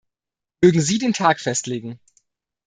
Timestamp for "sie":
0.81-0.97